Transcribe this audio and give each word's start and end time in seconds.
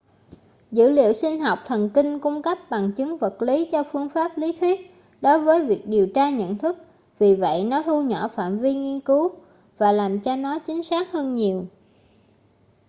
dữ 0.71 0.89
liệu 0.89 1.13
sinh 1.13 1.39
học 1.41 1.59
thần 1.65 1.89
kinh 1.93 2.19
cung 2.19 2.41
cấp 2.41 2.57
bằng 2.69 2.91
chứng 2.93 3.17
vật 3.17 3.41
lý 3.41 3.69
cho 3.71 3.83
phương 3.91 4.09
pháp 4.09 4.37
lý 4.37 4.51
thuyết 4.59 4.79
đối 5.21 5.41
với 5.41 5.65
việc 5.65 5.81
điều 5.87 6.07
tra 6.15 6.29
nhận 6.29 6.57
thức 6.57 6.77
vì 7.19 7.35
vậy 7.35 7.63
nó 7.63 7.83
thu 7.83 8.01
nhỏ 8.03 8.27
phạm 8.27 8.59
vi 8.59 8.73
nghiên 8.73 8.99
cứu 8.99 9.31
và 9.77 9.91
làm 9.91 10.19
cho 10.19 10.35
nó 10.35 10.59
chính 10.59 10.83
xác 10.83 11.11
hơn 11.11 11.33
nhiều 11.33 11.67